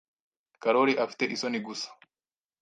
Karoli 0.65 0.93
afite 1.05 1.29
isoni 1.35 1.59
gusa. 1.69 1.89